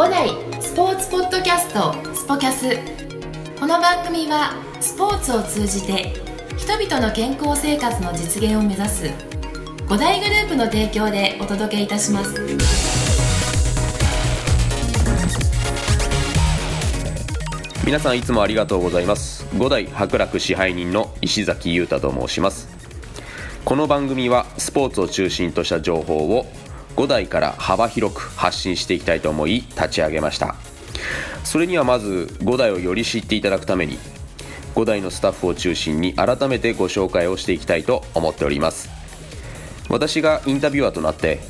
[0.00, 0.30] 五代
[0.62, 2.74] スポーツポッドキャストスポキャス。
[3.60, 6.14] この番組はスポーツを通じて
[6.56, 9.10] 人々の健康生活の実現を目指す
[9.90, 12.34] 五大グループの提供でお届けいたします。
[17.84, 19.46] 皆さんいつもありがとうございます。
[19.58, 22.70] 五代博楽支配人の石崎裕太と申します。
[23.66, 26.46] この番組はスポーツを中心とした情報を
[26.96, 30.56] 5代から幅広く発信していきたいと思い立ち上げました。
[31.44, 33.98] それにはまず5代をより知っていただくために
[34.74, 38.88] 5代のスタッフを中心に改めてご紹介をしていきたいと思っております。
[39.88, 41.40] 私がインタビュアーとなって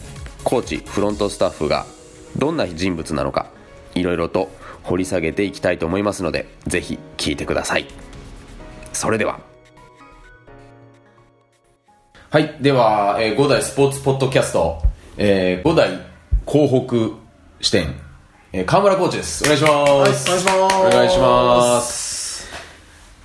[0.45, 1.85] コーチフロントスタッフが
[2.37, 3.51] どんな人物なのか
[3.95, 4.51] いろいろと
[4.83, 7.87] 掘り下げていきたいと思いますのでぜひ聞いてください。
[8.93, 9.41] それでは。
[12.31, 14.81] はいでは、えー、5代スポーツポッドキャスト、
[15.23, 16.01] えー、5代
[16.51, 17.15] 広北
[17.61, 17.95] 支店、
[18.55, 19.45] えー、河村コーチです。
[19.45, 20.77] お願いします、はい、お願いします。
[20.79, 22.49] お願いします。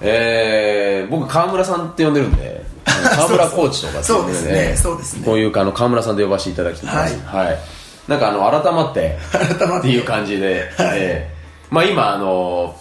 [0.02, 4.76] えー、僕河村さんって呼んでるんで 河村コーチとかって呼んでるんそうですね。
[4.76, 5.26] そうですね。
[5.26, 7.18] こういうあの河村さんで呼ばせていただきます。
[7.26, 7.58] はい、
[8.09, 9.88] なんかあの改まって改まって。
[9.88, 11.36] っていう感じで、えー
[11.74, 12.76] まあ今あの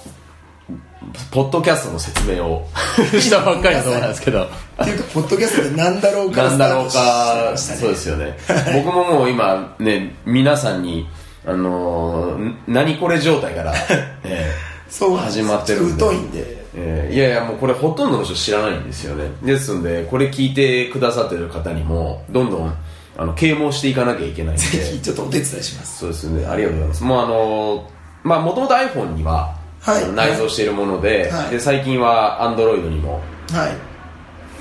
[1.31, 2.69] ポッドキャストの説明を
[3.21, 4.43] したばっかりだと思うんですけど。
[4.43, 4.47] っ
[4.85, 8.37] ていうかポッドキャストで何だろうかなんだろうかそうですよね。
[8.75, 11.07] 僕ももう今ね皆さんに
[11.47, 13.75] あのー何これ状態から、
[14.25, 16.01] えーそう始まってるんで。
[16.01, 16.65] 疎いんで。
[16.77, 19.25] えーいやいやもうこれほとんどの人知らないんですよね。
[19.43, 22.75] ですんでこれ聞いてくださってる方にもどんどん
[23.17, 24.63] あの啓蒙していかなきゃいけないんで。
[24.63, 25.99] ぜひちょっとお手伝いします。
[26.01, 26.47] そうですね。
[26.47, 27.05] ありがとうございます。
[27.05, 27.85] もうあの
[28.25, 29.54] まあもともと iPhone には、
[29.85, 30.13] はい。
[30.13, 31.51] 内蔵しているもので,、はい。
[31.51, 33.21] で最近は Android にも
[33.53, 33.95] はい。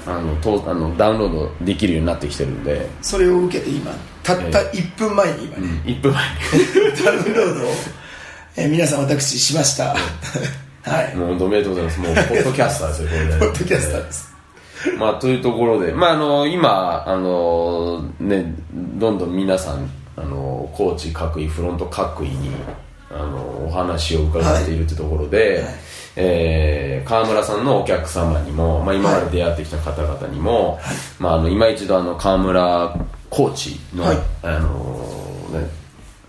[0.05, 6.23] あのとあのダウンロードできるようになってきてるんで、それを受けて今たったえ1分前に今ね、1分前。
[7.05, 7.71] ダウンロードを、
[8.57, 9.95] えー皆さん私しました。
[10.83, 11.11] はい。
[11.15, 11.99] にもうおめでとうございます。
[12.01, 13.39] もう ポッドキャスターですよこれで。
[13.39, 14.33] ポッドキャスターです。
[14.99, 22.51] まあというところでまああの今あのねどんどん皆さんあのコーチ各位フロント各位に
[23.13, 25.73] あのお話を伺っているというところで、はい。
[26.15, 30.79] えー川村さんのお客様にも、まあ、今まで出会ってきた方々にも、
[31.19, 32.95] まあ、あの今一度あの川村
[33.29, 34.17] コーチの、はい。
[34.43, 35.67] あのね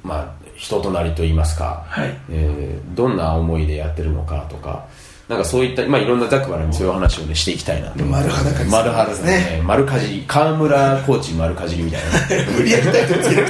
[0.03, 2.17] まあ、人となりといいますか、はい。
[2.31, 4.87] えーどんな思いでやってるのかとか
[5.29, 8.71] なんかそういった、まあ、いろんなざっくばらんにそういう話を、ね、していきたいなと丸裸ですね。
[8.71, 9.63] 丸裸ですね。
[9.65, 12.53] 丸かじり川村コーチ丸かじりみたいな。
[12.53, 13.49] 無理やりタイトルつけるっ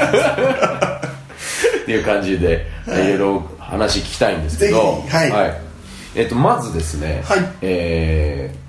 [1.84, 5.61] ていう感じで、い、ろいろ話聞きたいんですけどぜひはい。
[6.15, 7.39] えっとまずですね、はい。
[7.62, 8.65] えー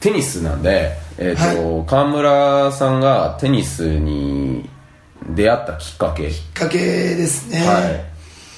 [0.00, 4.66] テニスなんで、えっとは川村さんがテニスに
[5.28, 6.30] 出会ったきっかけ。
[6.30, 8.04] きっかけですね、はい。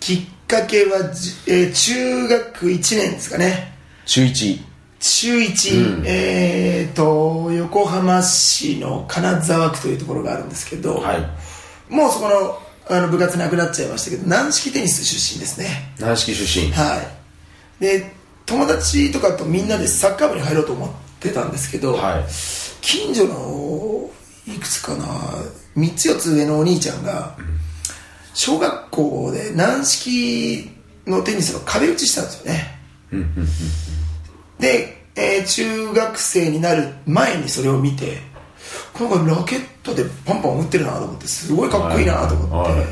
[0.00, 3.76] きっかけはじ、えー中学1年ですかね。
[4.06, 4.60] 中1
[5.00, 6.04] 中1、うん。
[6.06, 11.92] えー、と横浜市の金沢区というところがあるんですけど、はい。
[11.92, 15.94] もうそこのあの部活なくなっちゃいましたけど軟式テニス出身ですね。
[15.98, 16.72] 軟式出身。
[16.72, 17.02] は
[17.80, 17.82] い。
[17.82, 18.12] で
[18.46, 20.90] 友達とかとみんなでサッカー部に入ろうと思っ
[21.20, 22.24] てたんですけど、はい。
[22.80, 24.10] 近所の
[24.46, 25.04] いくつかな
[25.76, 27.36] 3つ4つ上のお兄ちゃんが
[28.34, 30.70] 小学校で軟式
[31.06, 32.78] のテニスの壁打ちしたんですよね。
[34.58, 38.18] で、えー中学生になる前にそれを見て
[38.98, 42.80] なんかラケットでパンパン打ってるなと思ってすごいかっこいいなと思って、はい。
[42.80, 42.86] は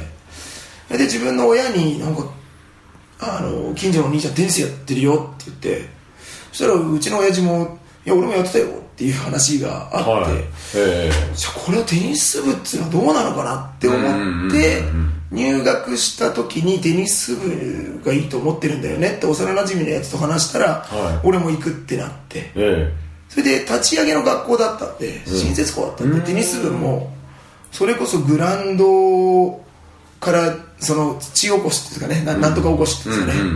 [0.95, 0.99] い。
[0.99, 2.25] で自分の親になんか
[3.21, 5.89] あの近所のお兄ちゃんテニスやってるよって言って
[6.53, 10.45] そしたらうちの親父も「いや俺もやってたよ」っていう話があって、はい。
[10.75, 14.83] えじゃあこれはテニス部っていうのはどうなのかなって思って
[15.31, 21.27] 入学した時にテニス部がいいと思ってるんだよねって幼なじみのやつと話したら、はい。
[21.27, 22.41] 俺も行くってなって。
[22.41, 22.95] ー、え
[23.31, 24.99] それで立ち上げの学校だったん。
[24.99, 26.15] で、新設校だったん。
[26.15, 27.13] で、テニス部も
[27.73, 29.61] それこそグラウンド
[30.21, 33.51] からその土起こしっていうんですかねななんとか起こしっていうんですかね、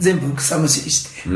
[0.00, 1.28] 全部草むしりして、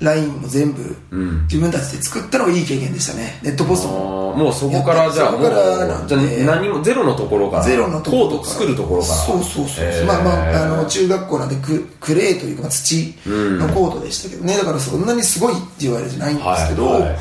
[0.00, 0.82] ラインも全部
[1.16, 1.42] ん。
[1.42, 3.40] 自分たちで作ったのがいい経験でしたね。
[3.42, 6.08] ネットポストあもーもうそこからじゃあもうそこからなんで。
[6.08, 9.14] じゃあ何もゼロのところからゼロのところコート作るところから。
[9.14, 10.06] そうそうそう、えー。
[10.06, 17.18] まあまああの中学校なんでククレーというかまあ土のコートでしたけどね、だからそんなにすごいって言われじゃないんですけど、はいはい。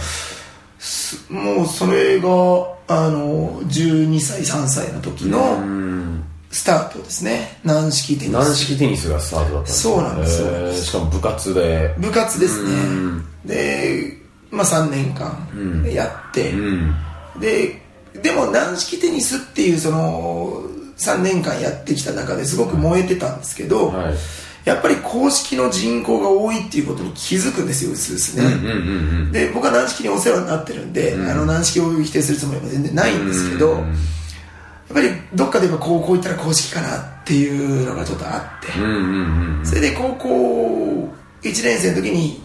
[1.30, 2.27] もうそれが
[2.89, 5.39] あの12歳3歳の時の
[6.51, 7.59] スタートですね。
[7.63, 10.41] 軟式テニ軟ス式テニスがスタートだったんですそうなんです。
[10.41, 11.95] よえーしかも部活で。
[11.97, 12.71] 部活ですね。
[13.45, 14.17] で、
[14.49, 15.38] まあ、3年間
[15.91, 16.95] やって、うん。
[17.39, 17.81] で
[18.21, 20.63] でも軟式テニスっていうその
[20.97, 24.15] 3年間やってきた中ですごく燃えてたんですけど、はい。
[24.63, 33.83] やっぱり公式の人口が多いっていうことに気づくんですようすうすね、うんうんうんで僕は軟式にお世話になってるんで、あの軟式を否定するつもりは全然ないんですけど、や
[34.93, 41.09] っぱりどっかで言えば高校行ったら公式かなっていうのがちょっとあって、うんうんうんそれで高校
[41.41, 42.41] 1年生の時に、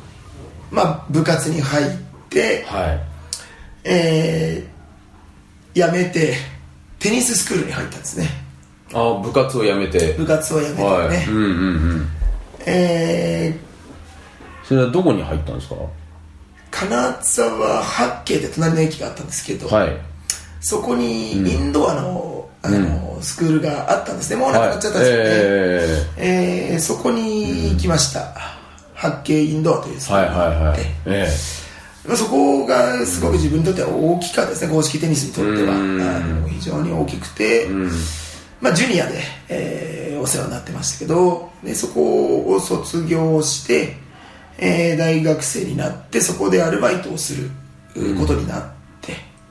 [0.70, 1.88] まあ、部活に入っ
[2.28, 3.00] て、はい。
[3.84, 6.34] えー、辞めて
[6.98, 8.28] テニススクールに入ったんですね。
[8.92, 10.12] あ部活を辞めて。
[10.14, 11.26] 部活を辞めてね、はい。
[11.26, 12.08] うんうんうん。
[12.66, 13.56] え
[14.64, 15.74] それはどこに入ったんですか？
[15.74, 15.88] ー、
[16.70, 19.96] 金沢八景で隣の駅があったんですけど、はい
[20.62, 24.36] そこにインドアの,、あのスクールがあったんですね。
[24.36, 25.24] もうなくなっちゃったんですよね、
[26.16, 26.80] ええー。
[26.80, 28.32] そこに行きました、
[28.94, 30.86] 八景インドアというスクールがあって、
[32.16, 34.72] そこがすごく自分にとっては大きかったですね。
[34.72, 35.74] 公式テニスにとっては。
[35.74, 36.00] うん。
[36.00, 37.66] あの非常に大きくて、
[38.60, 41.50] まあ、ジュニアで、えーお世話になってましたけど。
[41.64, 43.96] でそこを卒業して、
[44.58, 47.50] えー大学生になってそこでアルバイトをする
[48.18, 48.81] ことになって、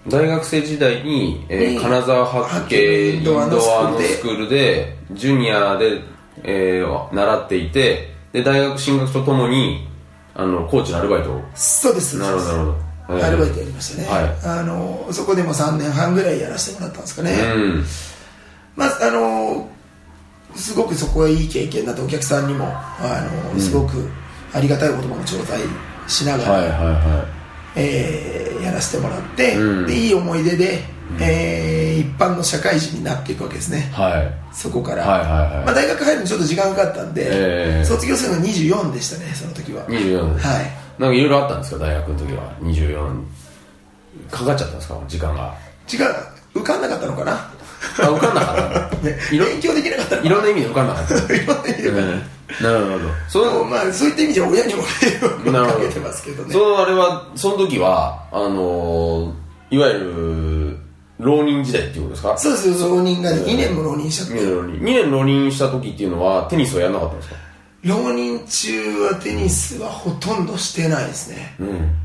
[0.08, 6.02] 大学生時代に、えーに金沢八景インドアのススクールでジュニアで、
[6.44, 9.88] えー習っていてで大学進学とともに
[10.34, 11.42] あのコーチのアルバイトを。
[11.54, 12.18] そうです。
[12.18, 12.76] なるほどなるほど。
[13.10, 14.60] えーアルバイトやりましたね、はい。
[14.60, 17.84] あのそこでも3年半ぐらいやらせてもらったんですかね、うん。
[18.76, 19.70] まああの
[20.56, 24.10] すごくそこはいい経験だとお客さんにもあの、すごく
[24.54, 25.60] ありがたい言葉も頂戴
[26.08, 27.41] しながら、はいはいは
[27.76, 29.88] えーやらせてもらって、うん。
[29.88, 30.84] でいい思い出で、
[31.20, 33.90] えー一般の社会人になっていくわけですね。
[33.92, 34.34] いはい。
[34.54, 35.66] そこから、はいはいはい。
[35.66, 37.86] まあ、大学入るのにちょっと時間かかったんで、えー。
[37.86, 39.86] 卒業するの24でしたねその時は。
[39.88, 40.72] 24はい。
[41.00, 42.56] なんかいろいろあったんですか大学の時は。
[42.62, 43.24] 24
[44.30, 45.56] かかっちゃったんですか時間が。
[45.92, 46.00] 違う
[46.54, 47.52] 受かんなかったのかな、
[48.04, 51.16] あ受かんなかったね、 勉強できなかったのいろんな意味で受かんなかった。
[51.34, 52.24] いろんな意味で、うんな
[52.60, 53.00] るほど。
[53.28, 56.52] そでものまあそういった意味じゃ親にも迷惑をかけてますけどね。
[56.54, 60.78] そのあれはその時はあのーいわゆる
[61.20, 62.38] 浪人時代っていうことですか？
[62.38, 64.80] そうです浪人が2年も浪人しちゃって、2年浪人。
[64.80, 67.36] 2年浪人した時っていうのはテニスはやんなかったんですか？
[67.84, 71.56] 浪人中はテニスはほとんどしてないですね。
[71.60, 71.96] うん。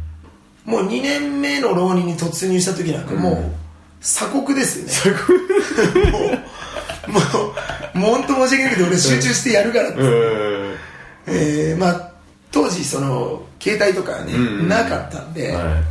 [0.64, 3.52] もう2年目の浪人に突入した時なんかもう
[4.02, 5.20] 鎖国ですよね。
[6.12, 7.54] もうもう
[7.96, 10.76] もう本当申し訳ないけど俺集中してやるからって、うん。
[11.28, 12.12] えーまあ
[12.52, 14.40] 当時その携帯とかね、うん。
[14.60, 15.82] うんなかったんで、は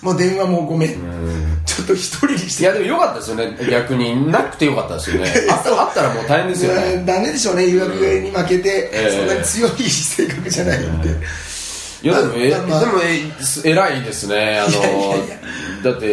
[0.00, 1.62] もう電話もごめん、ん。
[1.64, 2.62] ちょっと一人にして。
[2.62, 3.56] いやでもよかったですよね。
[3.70, 4.30] 逆に。
[4.30, 5.32] なくてよかったですよね。
[5.50, 6.94] あった あったらもう大変ですよね。
[6.94, 7.66] うんダメでしょうね。
[7.66, 9.10] 誘惑に負けて、ええ。
[9.10, 11.08] そんなに強い性格じゃないんで、
[12.02, 14.60] いやでもえでもえす偉いですね。
[14.60, 16.06] あのだって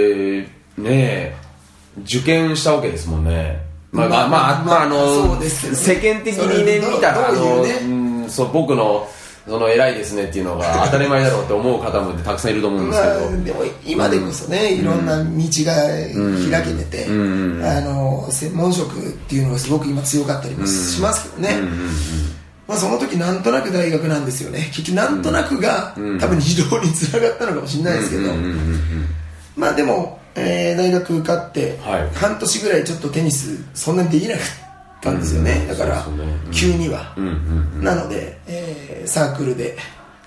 [0.78, 1.36] ねえ
[2.04, 5.50] 受験したわけですもんねまあまあまあ、まあの、ね。
[5.50, 9.08] 世間的にね見たらあのどういううんそう僕の
[9.48, 15.74] その偉いですねっていうのが 当たり前だろうって思う方もたくさんいると思うんですけど、まあ、でも今でこそね、いろんな道が
[16.52, 17.58] 開けてて、うん。
[17.58, 17.66] うん。
[17.66, 21.56] あの専門職っていうのがすごく今強かったりもしますけどね、
[22.68, 24.70] まあ、その時なんとなく大学なんですよね。
[24.72, 28.32] 結局なんとなくが、多分移動につながったのかもしれないですけど、
[29.58, 32.10] まあでも、えー大学受かって、はい。
[32.16, 36.24] 半年ぐらいちょっとテニスそんなにできなかったんですよね、だから、ね。
[36.46, 36.52] うん。
[36.52, 37.30] 急には、うんう
[37.80, 39.78] んなので、えーサークルで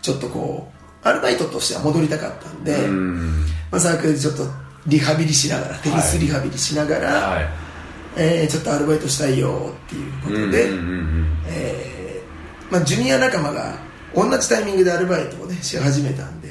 [0.03, 0.71] ちょっとこ
[1.05, 3.45] うアルバイトとしては戻りたかったんで、うん。
[3.71, 4.43] まあ、サークルでちょっと
[4.87, 7.49] リハビリしながらテニスリハビリしながら、はい。
[8.17, 13.77] えーちょっとアルバイトしたいよっていうことで、うんうんうんえーまあ、ジュニア仲間が
[14.15, 16.49] 同じタイミングでアルバイトをねし始めたんで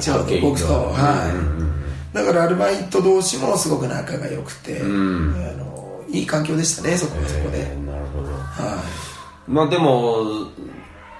[0.00, 1.36] ちょうど僕と、はい。
[1.36, 1.70] うんうん
[2.12, 5.34] だからアルバイト同士もすごく仲が良くて、ん。
[5.34, 8.32] あのいい環境でしたねそこはそこで、えーなるほど。
[8.32, 8.82] は
[9.46, 10.48] まあでも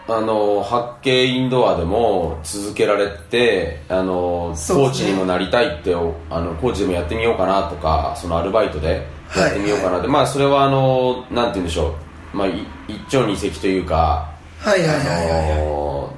[0.09, 4.57] あの八景インドアでも続けられてあの、ね。
[4.75, 9.07] コーチにもなりたいっておあのコーチでもやってみようかなとかそのアルバイトで
[9.37, 11.95] やってみようかなって、まあそれはあのなんて言うんでしょ
[12.35, 14.33] う、まあ、い一朝二夕というか
[14.65, 15.31] い、はいはいはいはい。
[15.31, 16.15] あはいの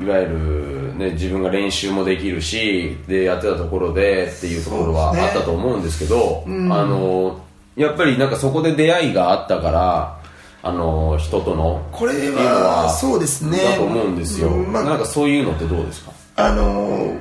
[0.00, 7.40] いわゆる、ね、自分が練習もできるしでやってたところでっていうところはあったと思うんですけどあの
[7.76, 10.20] やっぱりなんかそこで出会いがあったから
[10.62, 13.58] あの人とのこれははそうですね。
[13.58, 16.12] だと思うんですよ、うんまあなんかそういうのってどうですか？
[16.36, 17.20] あのー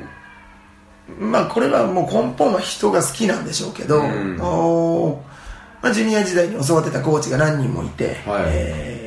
[1.20, 4.40] まあこれはもう根本は人が好きなんでしょうけど、ん。
[4.42, 5.36] おー
[5.84, 8.44] まあ、ジュニア時代に教わってたコーチが何人もいて、はい。
[8.48, 9.05] えー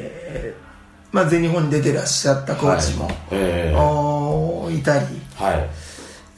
[1.13, 3.15] まあ、全日本に出てらっしゃったコーチも、はい。
[3.33, 5.71] えーいたり、はい。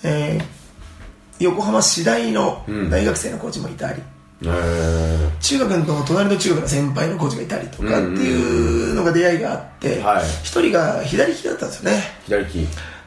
[0.05, 0.61] えー
[1.43, 2.91] 横浜市大のうん。
[2.91, 4.01] 大学生のコーチもいたり、
[4.43, 10.25] えー中学の隣の中学の先輩のコーチがいたりとかっていうのが出会いがあってはい。
[10.45, 12.03] 一、人が左利きだったんですよね。
[12.27, 12.57] 左利き。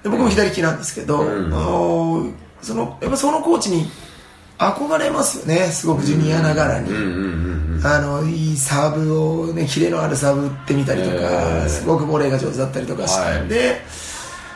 [0.04, 1.46] で僕も左利きなんですけど、うん。
[1.54, 3.86] あのそのやっぱそのコーチに
[4.58, 5.68] 憧れますよね。
[5.68, 7.53] すごくジュニアながらに、うんうんうんうん
[7.86, 13.82] あのいいサーブをねキレのあるサーブ打ってみたりとか、えーすごくボレーが上手だったりとかしたんで、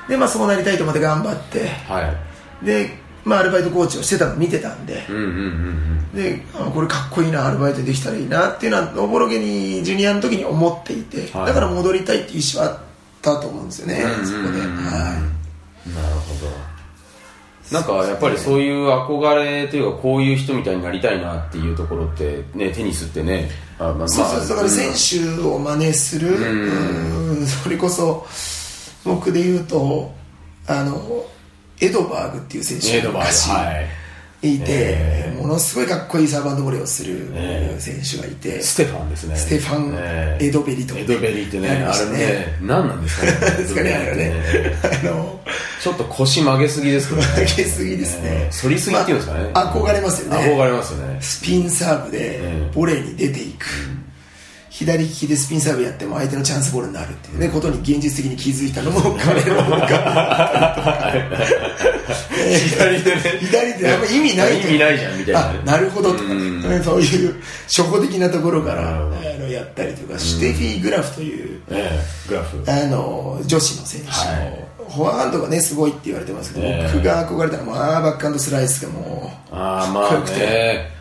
[0.08, 2.16] でまあそうなりたいと思って頑張っては
[2.62, 2.66] い。
[2.66, 2.90] で
[3.26, 6.16] まあアルバイトコーチをしてたの見てたんでうんうんうんうん。
[6.16, 11.48] であこれかっこいいなアルバイトできたらいいなっていうのはおぼろげにジュニアの時に思っていて、はい。
[11.48, 12.80] だから戻りたいっていう意思はあっ
[13.22, 14.76] たと思うんですよね、うんそこで、うん。
[14.78, 14.92] は
[15.88, 16.77] なるほど
[17.72, 23.50] なんかやっぱりそういう憧れというかこういう人みたいになりたいなっていうところってねテニスってね。
[23.78, 27.40] あ、まあい、そうそうだから選手を真似する、ん。
[27.40, 27.46] うん。
[27.46, 28.26] それこそ
[29.04, 30.12] 僕で言うと
[30.68, 31.26] あの
[31.80, 34.07] エドバーグっていう選手エドバーグはい
[34.42, 39.36] いて、えものすごいかっこいいサーバンドボレーをするええ選手がいて、ステファンですね。
[39.36, 44.34] ステファンええエドベリとかエドベリってねあれねね何なんですかね ですかねあね。
[45.04, 45.40] あの
[45.82, 47.28] ちょっと腰曲げすぎですけどね。
[47.38, 48.50] 上げすぎですね。
[48.52, 50.38] 反りすぎっていうんですかね、まあ憧れますよね。
[50.38, 51.18] 憧れますよね。
[51.20, 53.66] スピンサーブでええボレーに出ていく、
[54.78, 61.14] 左利きでスピンサーブやっても相手のチャンスボールになるっていうねことに現実的に気づいたのも彼の方が。
[62.46, 63.22] 左でね。
[63.40, 64.68] 左であんま意味ないと。
[64.68, 65.64] 意味ないじゃんみたいな。
[65.64, 66.26] なるほどとか。
[66.26, 66.84] ねうん。
[66.84, 72.64] そういう初歩的なところからあのやったりとかシュテフィー・グラフというええグラフ。
[72.68, 74.92] あの女子の選手の、はい。
[74.92, 76.92] フォアハンドがねすごいって言われてますけど、ええ。
[76.94, 80.40] 僕が憧れたのはバックハンドスライスがもうああまあかっこよくて。
[80.46, 80.97] ね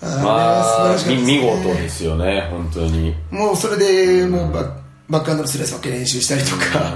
[0.00, 1.16] あーまあ素晴らしかったですね。
[1.16, 3.14] み見事ですよね本当に。
[3.30, 4.78] もうそれでもうバッ
[5.08, 6.94] バックハンドのスライスばっかり練習したりとか、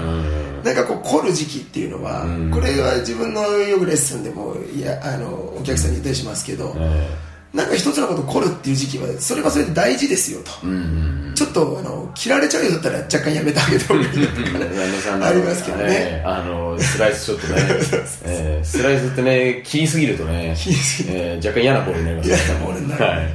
[0.63, 5.29] なんかこう凝る時期っていうのは、これは自分のよくレッスンでもいやあの
[5.59, 7.09] お客さんに言ったりしますけど、え
[7.53, 10.51] なんか一つのことを凝るっていう時期はそれはそれで大事ですよと、
[11.35, 17.55] ちょっとあの切られちゃうようだったら若干やめてあげた方がいいとかねありますけどね、ええあのスライスちょっとね
[18.25, 21.15] ええスライスってね切りすぎるとね切りすぎる。
[21.15, 23.03] ええ若干嫌なボールになります嫌なボールになる。
[23.03, 23.33] はい。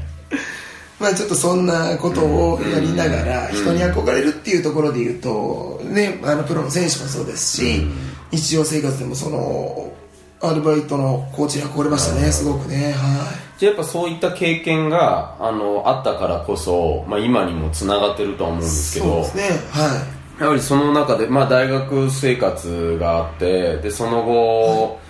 [0.99, 7.87] まあちょっとそんなことをやりながら人に憧れるっていうところで言うと、ね、あのプロの選手もそうですし、
[8.33, 9.92] 日常生活でもその
[10.40, 12.92] アルバイトのコーチに憧れましたねすごくね。
[12.92, 19.61] はじゃあやっぱそういった経験があのあったからこそ、まあ、今にもつながってるとは思うんいですけどそうですね。
[19.71, 25.00] はやはりその中で、まあ、大学生活があってでその後、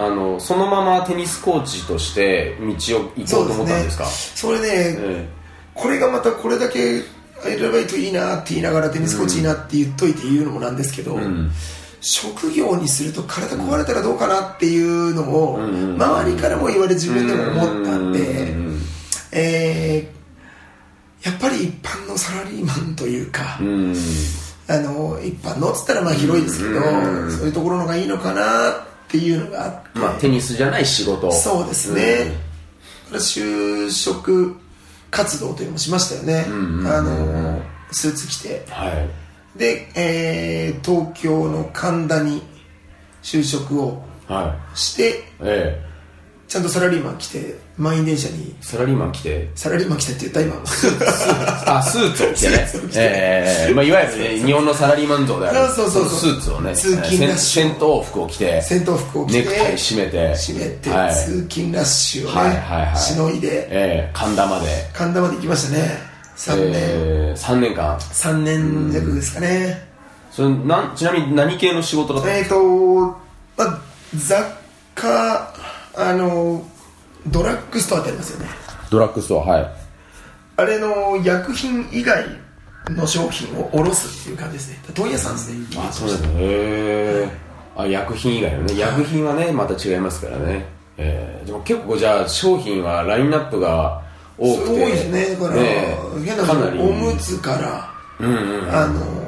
[0.00, 2.68] あのそのままテニスコーチとして道を
[3.16, 4.06] 行いこうと思ったんですか？
[4.06, 4.66] それね、
[4.98, 5.28] え
[5.74, 7.02] これがまたこれだけ
[7.44, 11.50] アルバイトいいなって言いながらテニスコーチいいなって言っといて言うのもなんですけど、ん。
[12.02, 18.20] 職業にすると体壊れたらどうかなっていうのを周りからも言われ自分でも思ったんで、
[18.52, 18.80] うん
[19.32, 20.20] えー
[21.22, 23.94] やっぱり一般のサラリーマンというか、うん。
[24.66, 31.30] あの一般のっつったらまあ広いですけど、うんそういうところのがいいのかなっていうのがあって、まあテニスじゃない仕事。
[31.32, 32.32] そうですね、
[33.10, 34.56] から就職
[35.10, 38.64] 活動というのもしましたよね、んうんうんあのスーツ着て。
[38.66, 39.58] うんはい。
[39.58, 42.42] で、えー東京の神田に
[43.22, 45.12] 就職をはしてい
[45.42, 45.89] ええ
[46.50, 48.56] ちゃんとサラリーマン来て満員電車に。
[48.60, 49.50] サラリーマン来て。
[49.54, 50.56] サラリーマン来てって言った今。
[51.64, 52.66] あスーツを着てね。
[52.66, 52.98] スーツを着て。
[52.98, 55.72] ええまあ、いわゆる、ね、日本のサラリーマン像である。
[55.72, 58.60] そうそうそうスーツをね通勤ラッシュ戦闘服を着て。
[58.62, 59.38] 戦闘服を着て。
[59.38, 60.32] ネクタイ締めて。
[60.32, 61.14] 締めて、はい。
[61.14, 62.96] 通勤ラッシュをね、はいはいはい。
[62.96, 63.68] しのいで。
[63.70, 64.66] ええ神田まで。
[64.92, 65.98] 神田まで行きましたね。
[66.36, 67.96] 3年、えー、3年間。
[67.96, 69.88] 3年弱ですかね。
[70.32, 73.14] それなんちなみに何系の仕事だったんえっ、ですか、と、ま
[73.58, 73.78] あ、
[74.16, 74.44] 雑
[74.96, 75.59] 貨
[76.08, 76.64] あの
[77.26, 78.46] ドラッグストアってありますよね。
[78.90, 79.70] ドラッグストアはい。
[80.56, 82.24] あれの薬品以外
[82.90, 84.78] の商品を卸すっていう感じですね。
[84.94, 85.66] 問屋さんですね。
[85.78, 86.28] あそうですね。
[86.28, 87.28] へえ
[87.76, 88.78] あ薬品以外のね。
[88.78, 90.66] 薬品はねまた違いますからね。
[90.96, 94.02] えー、でも結構じゃあ商品はラインナップが
[94.36, 94.66] 多くて。
[94.66, 95.26] すごいですね。
[95.34, 96.78] だから、ね変なかなり。
[96.80, 98.74] おむつから、うんうん。
[98.74, 99.19] あの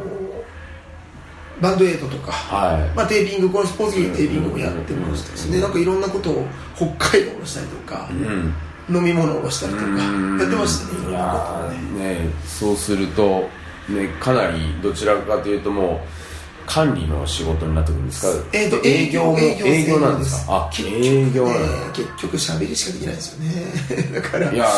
[1.62, 2.96] バンドエイドとか、はい。
[2.96, 5.60] まあ、テーピングこのスポーツ着のテーピングもやってましたしね。
[5.60, 8.54] なんかいろんなことを北海道をしたりとか、うん。
[8.96, 10.38] 飲み物をしたりとかうん。
[10.40, 11.00] やってましたね。
[11.00, 13.48] いろいんなことをやねーねそうすると
[13.88, 16.21] ねかなりどちらかというともう
[16.66, 18.48] 管理の仕事になってくるんですか？
[18.52, 20.46] えーと営業も営業なんです。
[20.46, 24.12] かあ営業なん結局喋りしかできないですよね。
[24.14, 24.52] だから。
[24.52, 24.70] いやね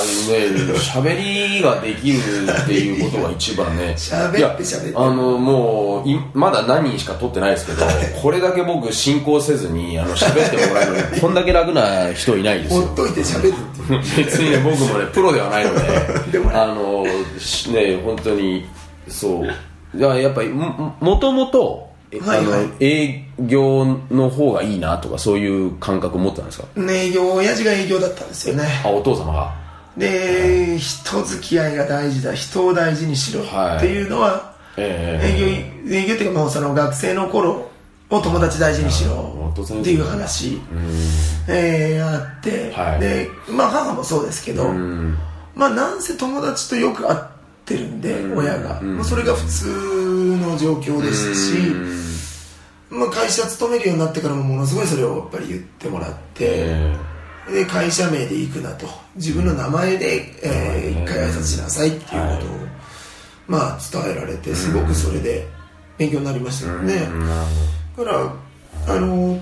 [0.74, 1.16] 喋
[1.56, 2.18] りができる
[2.62, 3.94] っていうことが一番ね。
[3.98, 4.92] 喋って喋って。
[4.96, 7.84] あのもういまだ何人しか撮ってないですけど
[8.22, 12.82] これだけ僕進行せずにあの喋ってもらえるの こんだけ楽な人いないですよ。
[12.82, 15.80] ほっといて喋るって別にね僕もねプロではないので。
[16.32, 16.56] でもね。
[16.56, 17.04] あの
[17.38, 18.66] しね本当に
[19.08, 19.48] そう
[19.94, 22.64] だからやっぱりももともとえはいはい。
[22.64, 26.66] あの営業の方がいいなとかそういう感覚持ってたんですか？
[26.90, 28.64] 営業親父が営業だったんですよね。
[28.84, 29.54] あお父様が？
[29.96, 33.76] で人付き合いが大事だ人を大事にしろはい。
[33.78, 35.20] っていうのは、え
[35.86, 37.70] 営業営業っていうかもうその学生の頃
[38.10, 40.60] を友達大事にしろっていう話、
[41.48, 43.00] えーあって、はい。
[43.00, 45.16] でまあ母もそうですけど、うん。
[45.54, 47.33] まあなんせ友達とよく会って
[47.72, 48.96] るんで、親が、うん。
[48.96, 51.54] まあそれが普通の状況でしたし、
[52.90, 56.96] まあ、会社勤めるようになってからもものすごいそれをやっぱり言ってもらって、え
[57.50, 58.86] で会社名で行くなと。
[59.16, 62.40] 自分の名前で、えー一回挨拶しなさいっていうことを、はい。
[63.46, 65.46] まあ伝えられてすごくそれで
[65.98, 67.08] 勉強になりましたよね、
[67.96, 69.40] だからあの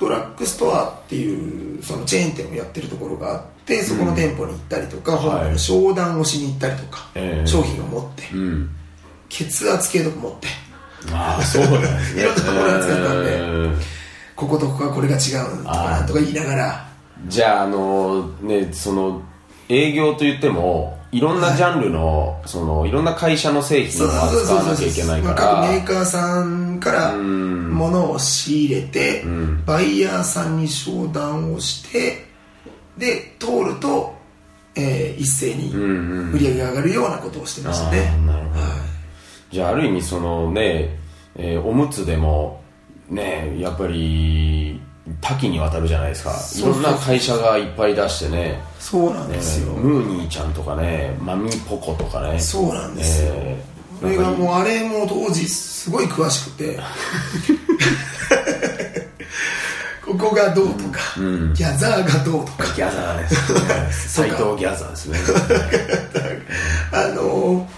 [0.00, 7.46] ドラッグストアっていうそのチェーン店をやってるところがあってそこの店舗に行ったりとか、本部の商談をしに行ったりとか、ええ。
[7.46, 8.22] 商品を持って、
[9.28, 10.48] 血圧計とか持って
[11.12, 11.68] ああそうね。
[12.16, 13.76] いろんなところに使ったんでえー
[14.34, 16.88] こことここはこれが違うとかなんとか言いながら。
[17.28, 19.22] じゃああのねその
[19.68, 27.70] 営業と言ってもいろんなジャンルの、そのいろんな会社の製品を扱わなきゃいけないまかあ、各メーらカーさんからん。
[27.70, 29.62] 物を仕入れて、ん。
[29.66, 32.26] バイヤーさんに商談をして
[32.96, 34.14] で通ると、
[34.74, 35.70] えー一斉に
[36.32, 38.60] 売り上げが上がるようなことをしてましたね、あーなるほど。
[38.60, 38.70] はい。
[39.50, 40.98] じゃあある意味そのね、
[41.36, 42.62] えーおむつでも
[43.10, 44.71] ねやっぱり
[45.20, 46.34] 多岐にわたるじゃないですか。
[46.56, 48.60] いろんな会社がいっぱい出してね。
[48.78, 52.38] そうなんですよ、ムーニーちゃんとかねマミポコとかね。
[52.38, 56.80] そうなんですよ、えーそれがもうあれも当時すごい詳しくて。
[60.04, 60.98] ここがどうとか、
[61.54, 62.64] ギャザーがどうとか。
[62.74, 63.28] ギャザーで
[63.92, 64.28] すね。
[64.28, 65.18] 斎藤ギャザーですね。
[66.90, 67.68] あの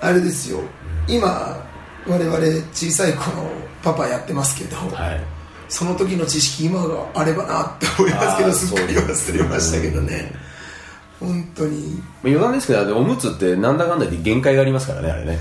[0.00, 0.60] あれですよ。
[1.06, 1.64] 今
[2.08, 2.38] 我々
[2.74, 3.48] 小さい頃
[3.84, 5.20] パパやってますけど、はい
[5.68, 10.32] その時の知識今があればなって思いますけどすっかり忘れましたけどね。
[11.18, 12.02] 本当に。
[12.22, 15.38] 余談ですけどおむつってなんだかんだで限界がありますからねあれね。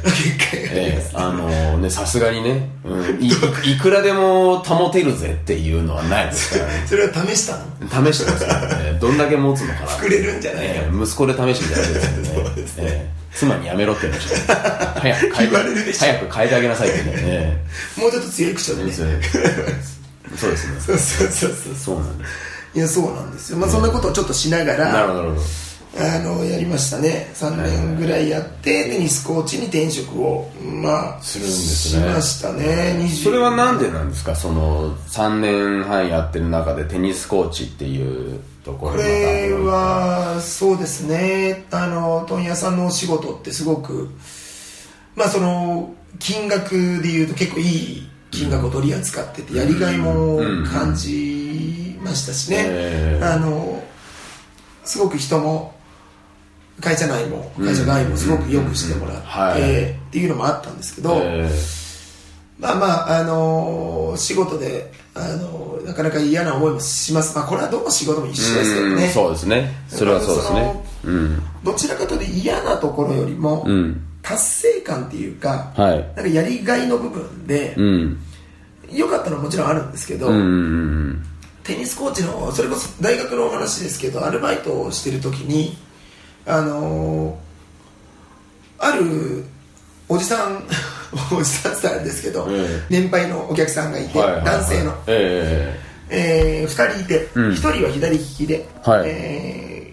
[0.49, 1.11] 限界があります。
[1.11, 3.31] ええあのねさすがにね、うん、いい
[3.75, 6.83] いくらでも保てるぜっていうのはないですからね。
[6.88, 7.57] それは試した
[8.01, 8.11] の？
[8.11, 8.97] 試してますからね。
[9.01, 12.53] どんだけ持つのかな膨れるんじゃない息子で試してみたいですけどね。
[12.77, 14.35] ええ妻にやめろって言うんでしょ
[15.01, 15.99] 早く変え言われるでしょ。
[15.99, 17.57] 早く変えてあげなさいって言うんだよね
[17.97, 18.93] もうちょっと強い口調でね
[20.38, 20.80] そうですね。
[20.80, 21.76] そうそうそうそう。
[21.76, 22.32] そうなんです。
[22.76, 23.58] いやそうなんですよ。
[23.58, 25.19] まあそんなことをちょっとしながら、なるほど。
[25.21, 25.41] なるほど
[25.98, 27.32] あのやりましたね。
[27.36, 32.04] 3年ぐらいやってテニスコーチに転職をまあするんですね。
[32.04, 32.98] しましたね。
[33.00, 34.36] 20それはなんでなんですか？
[34.36, 41.63] その3年半やってる中でテニスコーチっていうところこにれはそうですね。
[41.71, 44.10] あの問屋さんのお仕事ってすごく
[45.15, 50.39] まあその金額でいうと結構いい金額を取り扱っててやりがいも
[50.71, 53.84] 感じましたしね、ええあの
[54.84, 55.74] すごく人も
[56.80, 59.91] 会社内も会社外もすごくよくしてもらって、はい。
[59.91, 61.50] っていうのもあったんですけど、え
[62.60, 67.36] まあまあ、あのー仕事で、あのーなかなか嫌な思いもします。
[67.38, 69.06] まあ、これはどの仕事も一緒ですけどね。
[69.06, 69.10] うん。
[69.10, 69.74] そうですね。
[69.88, 70.84] それはそうですね。
[71.06, 71.41] うん。
[71.63, 75.99] どちらかというと嫌なところよりも、うん達成感っていうか、はい。
[75.99, 78.17] なんかやりがいの部分でう、ん。
[78.91, 81.25] 良かったのはもちろんあるんですけど、うんうん
[81.63, 85.75] テニスコーチの、それこそ大学のお話ですけど、アルバイトをしてる時に、
[86.45, 87.35] あのー
[88.77, 89.45] ある
[90.07, 90.63] おじさん、
[91.35, 92.85] おじさんってあれですけど、ええ。
[92.89, 94.45] 年配のお客さんがいて、はいはいはい。
[94.45, 94.95] 男性の。
[95.07, 97.49] ええー、2人いて、うん。
[97.51, 99.03] 1人は左利きで、はい。
[99.05, 99.85] えー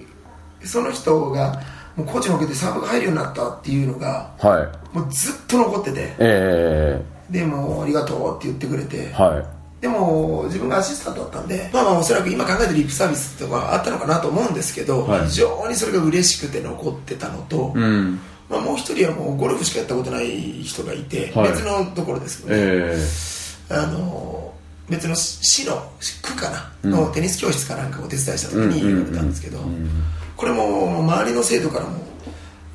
[0.65, 1.61] その人が
[1.97, 4.63] もうコーチのおかげでサーブが入るようになったっていうのがえは
[4.95, 4.97] い。
[4.97, 6.15] もうずっと残ってて。
[6.19, 9.47] えでもうありがとうって言ってくれて、えはい。
[9.81, 15.27] でも自分がアシスタントだったんでまあまあおそらく今考えてるリップサービスとかあったのかなと思うんですけど、はい。
[15.27, 18.21] 非常にそれが嬉しくて残ってたのと、うん。
[18.49, 21.51] まあ、もう一人はもうゴルフしかやったことない人がいて、はい。
[21.51, 22.99] 別のところですけどね、え
[23.71, 24.53] あの
[24.93, 25.91] 別の市の
[26.23, 26.51] 区か
[26.83, 26.91] な？
[26.91, 29.59] のテニス教室かなんかをお手伝いした時に言われたんですけど、
[30.37, 31.99] これも周りの生徒からも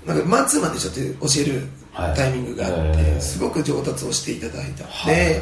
[0.05, 3.21] なんかマンツーマンでちょっと教えるタイミングがあって、はい。
[3.21, 5.41] すごく上達をしていただいたので、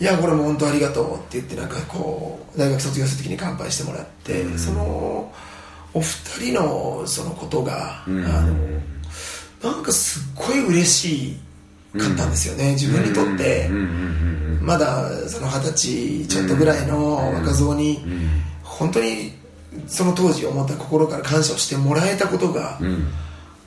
[0.00, 5.32] い、やこれも本当ありがとうって言ってなんかこう大学卒業する時に乾杯してもらって、その
[5.94, 8.24] お二人のそのことが、ん。
[8.24, 8.54] あの
[9.62, 11.36] なんかすっごい嬉し
[11.98, 13.68] かったんですよね、自分にとって、
[14.60, 18.04] まだその二十歳ちょっとぐらいの若造に
[18.62, 19.32] 本当に
[19.86, 22.78] その当時思った心から感謝をしてもらえたことが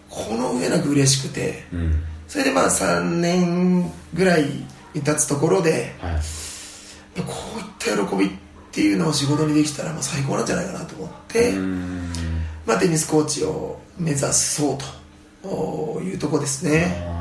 [0.09, 1.65] この上なく嬉しくて。
[1.73, 2.03] うん。
[2.27, 4.45] それでまあ3年ぐらい
[4.93, 7.21] 経つところではい。
[7.21, 8.29] こういった喜びっ
[8.71, 12.11] ていうのを仕事にできたらもう最高なんじゃないかなと思って、うん
[12.65, 14.77] まあ、テニスコーチを目指そう
[15.47, 17.14] というとこですね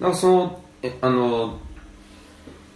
[0.00, 1.58] なんかそのえあの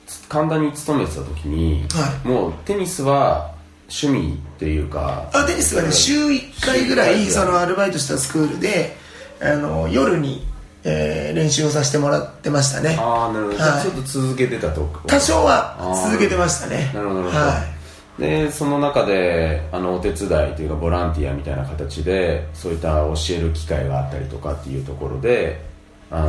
[0.07, 2.29] つ簡単に勤めてた時に、はい。
[2.29, 3.55] もうテニスは
[3.89, 8.97] 趣味っていうかあテニスはね週1回ぐらいそのアルバイトしたスクールで
[9.41, 10.47] あの夜に、
[10.85, 12.97] えー練習をさせてもらってましたね。
[13.01, 13.83] ああなるほど、はい。
[13.83, 16.91] ちょっと続けてたと多少は続けてましたね。
[16.95, 17.23] なるほど。
[17.23, 17.75] なるほど、は
[18.19, 25.74] でその中であのお手伝いというかボランティアみたいな形でそういった教える機会があったりとかっていうところで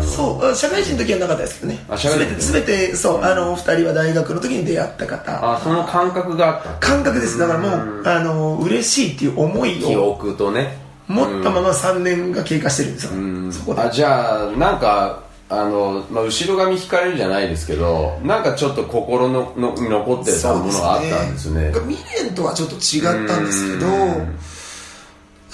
[0.01, 1.85] そうあ社会人の時はなかったですけどね。
[1.89, 5.53] あ社会人全て全てそうあのお二人は大学の時に出会った方。
[5.53, 6.87] あその感覚があった。
[6.87, 7.37] 感覚です。
[7.37, 10.85] だからもうあの嬉しいっていう思い記を憶とね。
[11.07, 13.53] 持ったまま3年が経過してるんですよ、うん。
[13.53, 13.81] そこで。
[13.81, 21.71] あじゃあなんかあの、まあ、後ろ髪引かれるじゃないですけどなんかちょっと心ののに残ってたものがあったんですね。
[21.87, 24.35] 未練とはちょっと違ったんですけどうん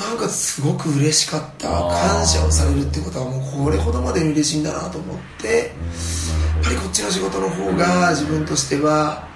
[0.02, 1.68] なんかすごく嬉しかった。
[1.70, 5.48] 感謝をされるってことはもうこれほどまでに嬉しいんだなと思って。
[5.48, 5.64] や
[6.62, 9.28] っぱりこっちの仕事の方が自分としては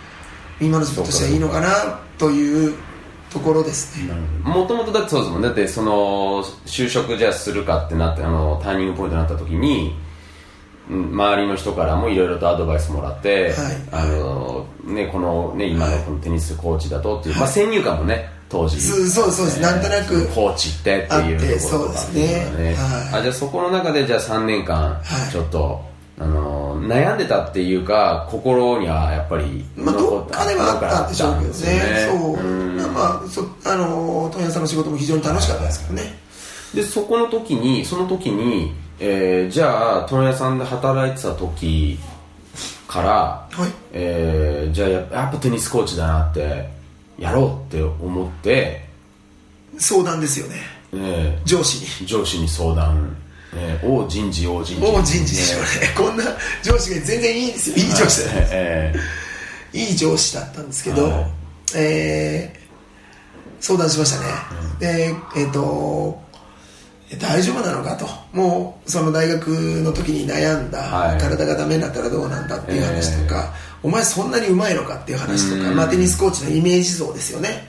[0.59, 2.75] 今の自分としてはいいのかなという
[3.29, 4.13] ところですね。
[4.43, 5.47] もともとだってそうですもんね。
[5.47, 9.95] だってその就職じゃあするかってなってあのターニングポイントになった時に
[10.89, 13.77] うん周りの人からもいろいろとアドバイスもらって、はい。
[13.91, 18.79] あのね、この、ね、今のこのテニスコーチだとっていう、まあ、先入観もね当時。
[18.79, 19.61] そうそうです。
[19.61, 22.75] なんとなくコーチってっていうところそうですね。
[22.75, 23.19] ははい。
[23.19, 25.31] あじゃあそこの中でじゃあ3年間はい。
[25.31, 25.83] ちょっと、
[26.17, 32.07] あの悩んでたっていうか心にはやっぱりまあ、どっかではあったんでしょうけどね。
[32.09, 32.33] そう。
[32.35, 32.77] うん。
[32.93, 36.17] まあそあの問屋さんの仕事も非常に楽しかったですけどね。
[36.73, 41.99] でそこの時にその時に、えーじゃあ問屋さんで働いてた時
[42.87, 43.71] から、はい。
[43.91, 46.69] えーじゃあややっぱテニスコーチだなって
[47.17, 48.85] やろうって思って、
[49.77, 50.55] 相談ですよね。
[50.93, 51.39] え。
[51.45, 51.85] 上司に。
[51.85, 53.15] ー上司に相談、
[53.53, 54.81] えー、お人事お人事。
[54.81, 56.23] もう人事でしょうねこんな
[56.63, 57.75] 上司が全然いいんですよ。
[57.77, 59.25] いい上司だねえー
[59.77, 61.31] いい上司だったんですけど、はい。
[61.75, 62.65] えー
[63.61, 64.27] 相談しましたね、
[64.79, 66.21] でえっ、と
[67.09, 68.05] え大丈夫なのかと。
[68.31, 71.19] もうその大学の時に悩んだ、はい。
[71.19, 73.53] 体がダメになったらどうなんだっていう話とか、
[73.85, 75.77] お前そんなにうまいのかっていう話とか、うん。
[75.77, 77.67] まあ、テニスコーチのイメージ像ですよね。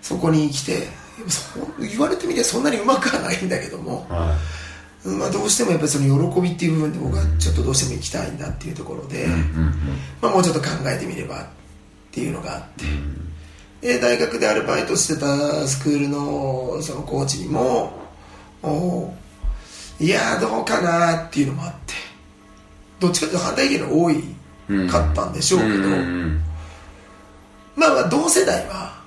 [0.00, 0.88] そこに来て
[1.28, 1.40] そ
[1.78, 4.36] 言われてみてそんなにうまくはないんだけども、は
[5.04, 9.28] まあ、どうしてもやっぱりその喜びっていう部分で僕はちょっとどうしても行きたいんだっていうところで、
[10.20, 11.46] まあ、もうちょっと考えてみればっ
[12.10, 12.62] ていうのがあっ
[13.80, 17.92] て、で大学でアルバイトしてたスクールのそのコーチにも
[18.62, 19.14] お
[20.00, 21.94] いやーどうかなっていうのもあって
[22.98, 24.41] どっちかというと反対意見が多いうん
[24.90, 25.88] かったんでしょうけど、
[27.76, 29.00] まあまあ同世代は、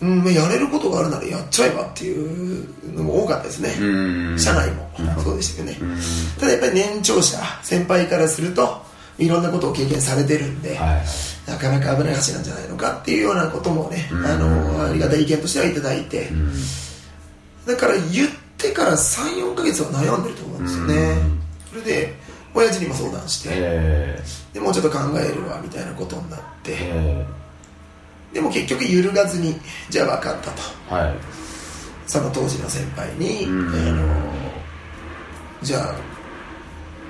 [0.00, 4.38] うん、まあやれることがあるならやっちゃえばっていうのも多かったですね、うん。
[4.38, 4.90] 社内も。
[5.22, 5.98] そうでしたけどね、うん。
[6.40, 8.82] ただやっぱり年長者先輩からすると
[9.18, 11.02] いろんなことを経験されてるんで、はい
[11.44, 14.24] なかなか危ない橋なんじゃないのかっていうようなこともね、うん。
[14.24, 16.28] あのありがたい意見としてはいただいて、
[17.66, 21.40] だから言ってから34ヶ月は悩んでると思うんですよね、うん。
[21.70, 22.14] それで
[22.54, 24.22] 親父にも相談して、え。
[24.52, 27.26] でもうちょっと考えるわみたいなことになって、ーえ。
[28.34, 29.58] でも結局揺るがずに
[29.90, 30.62] じゃあ分かったと。
[30.90, 31.16] ーはい。
[32.06, 33.68] その当時の先輩に、うん。
[33.68, 34.04] あの
[35.62, 35.94] じゃあ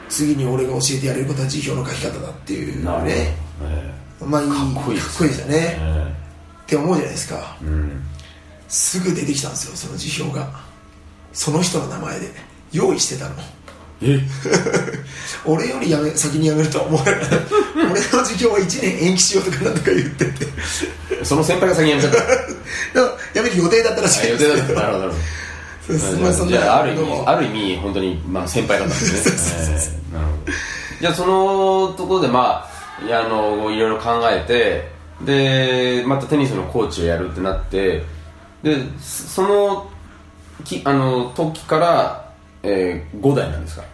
[0.09, 3.35] 次に俺が教えてやれることは辞表の書き方だっていうね。
[3.63, 3.95] え。
[4.25, 5.57] まあいいかっこいいですね？
[5.57, 6.15] ね、え。
[6.63, 7.57] って思うじゃないですか。
[7.63, 8.03] ーうん。
[8.69, 10.49] すぐ出てきたんですよその辞表が。
[11.33, 12.31] その人の名前で
[12.73, 13.35] 用意してたの。
[13.39, 13.43] え
[15.45, 17.15] 俺よりやめ先に辞めるとは思わない
[17.77, 20.47] 俺の授業は1年延期しようとかなんとか言ってて。
[21.25, 22.19] その先輩が先に辞めちゃった。
[22.19, 22.37] だか
[23.35, 24.27] ら辞める予定だったらしい。
[24.27, 25.07] あ予定だったなるほど。
[25.07, 29.21] なるじゃああある意味ある意味本当にまあ先輩方ですね。
[30.13, 30.53] えーなるほど。
[31.01, 32.69] じゃあそのところでま
[33.01, 34.93] あいやあのいろいろ考えて
[35.25, 38.05] でまたテニスのコーチをやるってなって
[38.63, 39.91] でそその
[40.65, 42.32] きあの時から、
[42.63, 43.85] えー、5代なんですか？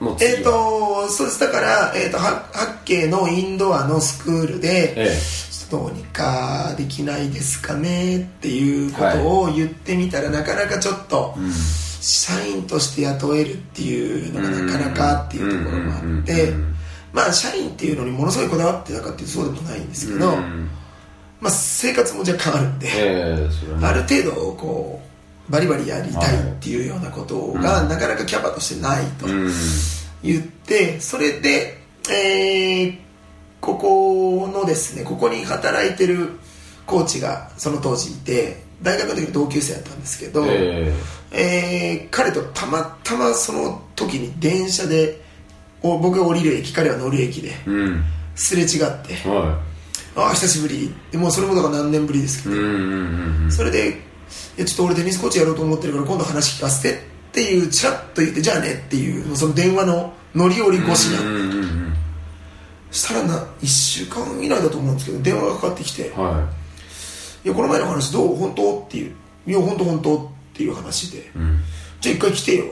[0.00, 1.40] もうえっ、とそうです。
[1.40, 11.34] だから、えー、とは八景のインドアのスクールで、えちょっとどうにかできないですかねっていうことを言ってみたら、なかなかちょっと、
[12.00, 16.74] 社員として雇えるっていうのがなかなかっていうところもあって、うん。
[17.12, 20.68] まあ社員っていうのにものすごいこだわってたかっていうとそうでもないんですけど、うん。
[21.40, 23.86] まあ生活も若干あるんで、ええそれはね。
[23.86, 25.11] ある程度こう
[25.48, 29.50] バリバリやりたいっていうようなことが、なかなかキャパとしてないとうん。
[30.22, 31.78] 言ってそれで、
[32.10, 32.98] えー
[33.60, 36.30] ここのですねここに働いてる
[36.84, 40.92] コーチがその当時いて大学の時の同級生だったんですけど、え
[41.30, 45.22] えー彼とたまたまその時に電車で
[45.80, 48.04] お僕が降りる駅彼は乗る駅でえうん。
[48.34, 48.68] すれ違っ
[49.04, 49.60] ては
[50.16, 50.92] ああ久しぶり。
[51.12, 52.56] でもうそれもだから何年ぶりですけど、
[53.50, 54.00] それで
[54.56, 57.00] ちょっと俺テニスコーチやろうと思ってるから今度話聞かせてっ
[57.32, 61.18] ていうチラッと言ってじゃあねっていうその電話の乗り降り越しな、
[62.90, 66.48] したらな1週間以内だと思うんですけど電話がかかってきて「は
[67.44, 67.48] い。
[67.48, 69.14] やこの前の話どう本当?」っていう
[69.46, 70.16] 「いや本当本当」
[70.52, 71.60] っていう話でい、うん
[72.00, 72.68] 「じゃあ一回来てよ」っ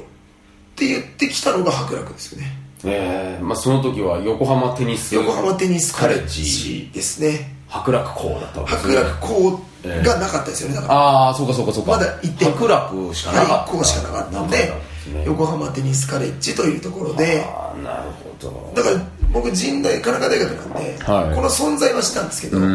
[0.77, 2.57] て言ってきたのが白楽ですよね。
[2.85, 7.57] ええまあその時は横浜テニス横浜テニスカレッジですね。
[7.69, 10.95] 白楽校だったわけです白ね楽校がなかったですよねだから。
[10.95, 11.93] ああそうかそうかそうか。
[11.93, 13.55] まだ行って白楽しかなかった。
[13.65, 15.25] 廃校しかなかったんでね。
[15.25, 17.45] 横浜テニスカレッジというところで。
[17.47, 18.73] ああなるほど。
[18.75, 19.01] だから
[19.33, 21.35] 僕神大神奈川大学なんで、はい。
[21.35, 22.75] この存在はしたんですけど、うんうんう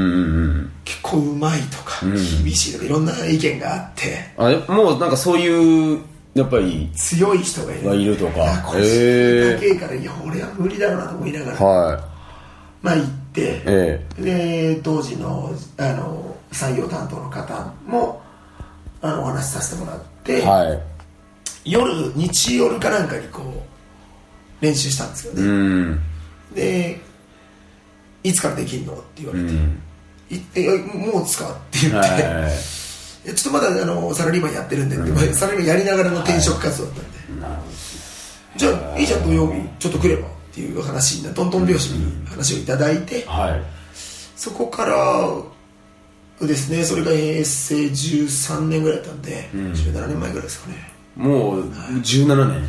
[0.61, 0.71] ん。
[0.83, 4.31] 結構うまいとか、厳しいとかいろんな意見があって。
[4.37, 6.01] あえもうなんかそういう
[6.33, 7.89] やっぱり強い人がいる。
[7.89, 8.35] がいるとか。
[8.35, 12.09] いやこれへえだけからいや俺は無理だろうなと思いながら、は
[12.81, 18.21] まあ行って、えで当時のあの採用担当の方も
[19.01, 20.81] あのお話しさせてもらって、いはい。
[21.65, 25.99] 夜日夜かなんかにこう練習したんですようね、ん。
[26.53, 26.99] で
[28.23, 29.81] いつからできんのって言われて、うん。
[30.29, 32.51] いえもうですかって言って、はい
[33.25, 37.01] ちょっとまだあのサラリーマンやってるんでって、サラリーマンやりながらの転職活動だった
[37.33, 37.61] んで、なるほ
[38.55, 43.61] じゃあいいじゃん土曜日ちょっと来ればっていう話になトントン拍子に話をいただいて、どはい。
[44.37, 50.93] そこからですねそれが平成13年ぐらいだったんで、17年前ぐらいですかね。
[51.17, 52.63] もう17年。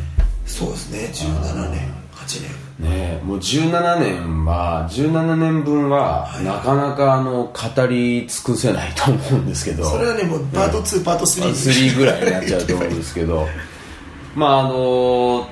[0.45, 2.89] そうですね17年8年。
[2.89, 9.85] ねえもう17年は17年分はなかなかあの語り尽くせないと思うんですけど。
[9.85, 13.47] それはねもうパート2、パート3 3ぐらいになっちゃうと思うんですけど。
[14.35, 15.49] まああの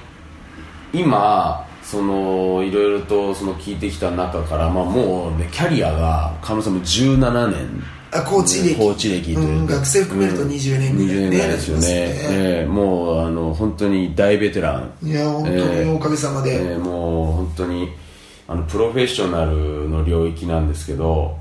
[0.93, 7.84] 今そのいろいろとその聞いてきた中から、まあ、もうねキャリアが川村さんも17年。
[8.12, 8.76] あコーチ歴。
[8.76, 9.65] コーチ歴といううん。
[9.67, 11.15] 学生含めると20年ぐらいね。
[11.15, 11.86] 20年ぐらいですよね。
[11.88, 15.08] ええもうあの本当に大ベテラン。
[15.08, 17.89] いや本当におかげさまで、えーもう本当に
[18.48, 21.38] あのプロフェッショナルの領域なんですけど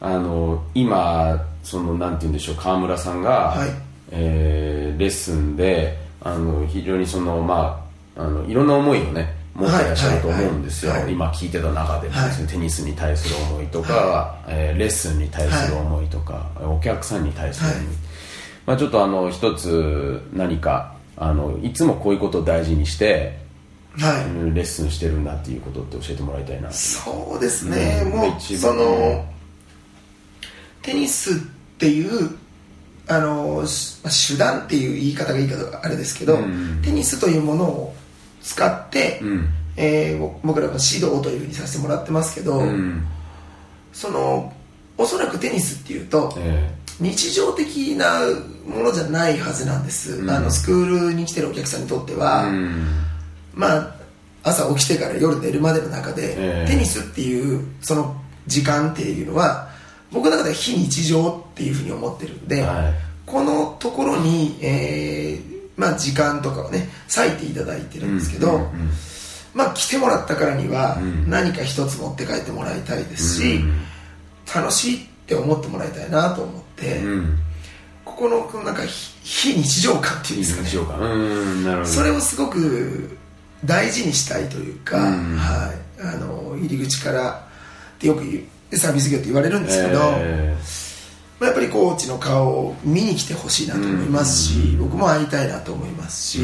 [0.00, 3.68] あの今そのなんて言うんでしょう川村さんが、はい。
[4.12, 7.84] えーレッスンであの非常にそのま
[8.16, 17.96] ああのいろんな思いをね持ってらっしゃると思うんですよ、はいはいはい今聞いてた中でもですね、テニスに対する思いとか、えーレッスンに対する思いとか、お客さんに対する思い、はい。
[18.66, 23.38] まあ、ちょっとあの一つ何かあのいつもこういうことを大事にして
[23.98, 29.24] はい、うんレッスンしてるんだっていうことって教えてもらいたいなそうですね、うんもう一番その
[30.82, 31.34] テニスっ
[31.78, 32.38] ていう
[33.08, 36.80] あのし手段っていう言い方がいいかあれですけど、うん。
[36.82, 37.94] テニスというものを
[38.42, 39.48] 使って、うん。
[39.76, 43.06] えーぼ僕らは指導というふうにさせてもらってますけど、うん。
[43.92, 44.52] その
[44.98, 48.20] おそらくテニスっていうとえ日常的な
[48.66, 50.30] ものじゃないはずなんです、うん。
[50.30, 52.86] あのスクールに来てるお客さんにとっては、えうん。
[53.54, 53.94] まあ
[54.42, 56.70] 朝起きてから夜寝るまでの中で、ええ。
[56.70, 59.68] テニスっていうその時間っていうのは
[60.12, 62.94] 僕の中では非日常っていうふうに思ってるんで、はい。
[63.24, 68.68] このところに、えーまあ、時間とかをね割いていただいてるんですけど、うんうんうん。
[69.54, 71.30] まあ、来てもらったからにはん。
[71.30, 73.80] 何か一つ持って帰ってもらいたいですし、うん。
[74.54, 77.38] 楽しいって思ってもらいたいなと思って、うん。
[78.04, 80.68] ここのなんか非非日常感っていうんですかね。
[81.86, 83.16] それをすごく
[83.64, 85.36] 大事にしたいというか、うん。
[85.36, 87.48] はい、あの入り口から
[87.96, 90.56] ってよく言うサービス業って言われるんですけど、え
[91.40, 96.40] まあ、やっぱりコーチの顔を見に来てほしいなと思いますし、僕も会いたいなと思いますし、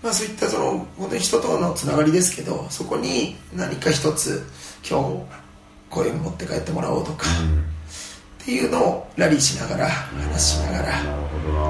[0.00, 4.46] まあ、そういったその本当に人とのつながりですけどそこに何か一つ
[4.88, 5.28] 今日も
[5.90, 7.26] 声を持って帰ってもらおうとか、
[8.42, 11.08] っていうのをラリーしながら話しながらって
[11.48, 11.64] いうな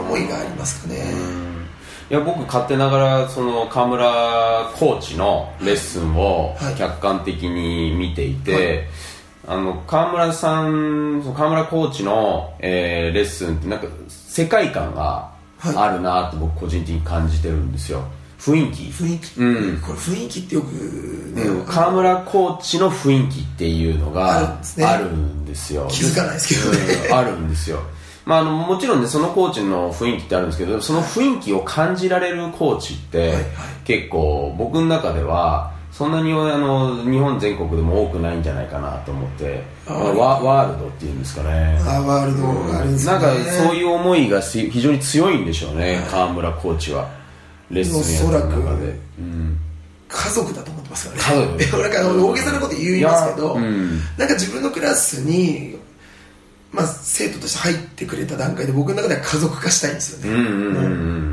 [0.00, 1.02] 思いがありますかね。
[2.08, 6.74] いや僕勝手ながらその河村コーチのレッスンをはい。
[6.76, 8.88] 客観的に見ていて、
[9.48, 15.32] あの河村さんその河村コーチの、えーレッスンってなんか世界観が
[15.62, 18.02] あるなって僕個人的に感じてるんですよ。
[18.38, 18.82] 雰囲気。
[18.84, 19.80] 雰囲気、うん。
[19.80, 21.64] これ雰囲気ってよくね、うん。
[21.64, 25.88] 河村コーチの雰囲気っていうのがあるんですよ。
[25.90, 27.06] 気づかないですけどね。
[27.08, 27.14] うん。
[27.14, 27.80] あるんですよ。
[28.26, 33.44] まあ、あのもちろんねそのコーチの雰囲気ってあるんですけどその雰囲気を感じられるコーチって、はいはい。
[33.84, 41.80] 結構僕の中ではそんなにあの日本全国でも多くないんじゃないかなと思ってワワールドっていうんですかね。
[41.86, 43.26] あワールドがあるんですよね。
[43.26, 47.08] なんかそういう思いがし非常に強いんでしょうね、河村コーチは。
[47.70, 48.66] レッスンやってる中で。
[48.66, 49.58] おそらく、うん、
[50.08, 51.56] 家族だと思ってますからね。
[51.56, 51.80] 家族。
[51.82, 54.00] なんか大げさなこと言いますけど、うん。
[54.18, 55.78] なんか自分のクラスに、
[56.72, 60.86] まあ、生徒として入ってくれた段階で僕の中では家族化したいんですよね、うんうんうん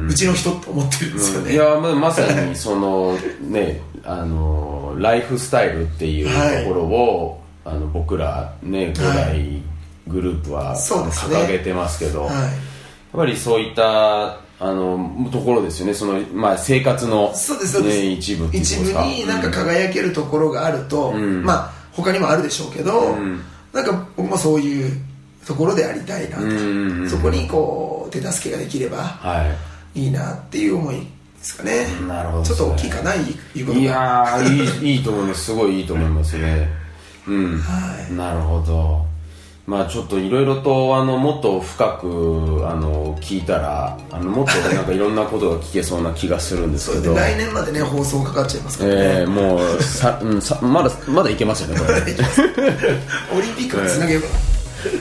[0.03, 9.63] うんうちの人って思ってるんですよね、いやままさにそのねあのライフスタイルっていうところを、あの僕らね五代
[10.07, 12.33] グループは、掲げてますけど、はい。
[12.33, 12.51] やっ
[13.13, 15.93] ぱりそういったあのところですよね。
[15.93, 17.31] その、まあ、生活の、
[17.83, 21.43] ね、一部一部になんか輝けるところがあると、ん。
[21.43, 23.41] まあ他にもあるでしょうけど、ん。
[23.71, 25.01] なんか僕もそういう
[25.45, 29.53] ところでありたいなと、そこにこう手助けができればは
[29.95, 30.07] い。
[30.07, 31.05] いなっていう思いで
[31.41, 31.85] すかね。
[32.07, 33.77] なるほどちょっと大きいかないうことが。
[33.79, 35.45] いやーいいいいと思います。
[35.45, 36.69] すごいいいと思いますね。
[37.27, 38.13] うん、はい。
[38.13, 39.13] なるほど。
[39.65, 47.03] まあちょっといろいろとあのもっと深くあの聞いたらあのもっと なんかいろんなことが聞けそうな気がするんですけど。
[47.03, 51.99] そうで来年までね放送かかっちゃいますからね、えー、もうさ、うん、さまだまだいけますよねこれ
[53.37, 54.52] オリンピックにつなげようか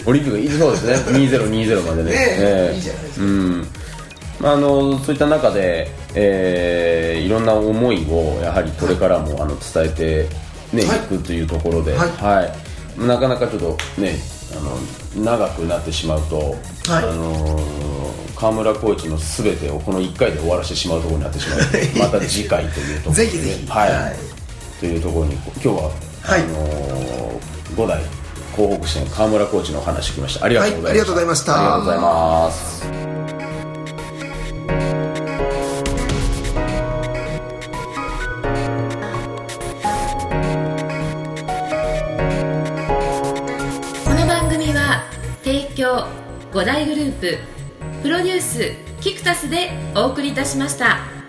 [0.06, 1.18] オリンピックそうですね。
[1.18, 2.10] 2020までね。
[2.10, 3.24] ねえーいいじゃないですか。
[3.24, 3.66] うん。
[4.40, 10.28] まあ、あのそういった中で、えーいろんな思いをやはりこれからもあの伝えて、
[10.76, 10.98] ねはい。
[10.98, 12.08] い、くというところで、はい。
[12.10, 13.06] はい。
[13.06, 14.16] なかなかちょっとね
[14.56, 16.56] あの長くなってしまうと、はい。
[16.88, 17.60] あの
[18.36, 21.58] 河村コーチのすべてをこの1回で終わらせてしまうところになってしまう。
[22.12, 23.24] また次回というところで。
[23.24, 23.70] ぜひぜひ。
[23.70, 23.92] はい。
[23.92, 24.16] はい。
[24.80, 25.74] というところに今日は、
[26.22, 26.40] はい。
[26.40, 27.40] あの
[27.76, 28.02] 5代
[28.54, 30.44] 広北支店河村コーチのお話を聞きました。
[30.44, 31.54] ありがとうございました、はいありがとうございました。
[31.54, 32.82] ありがとうございます。
[44.04, 45.04] この番組は
[45.42, 46.06] 提供
[46.52, 47.38] 5大グループ
[48.02, 51.21] プロデュースキクタスでお送りいたしました。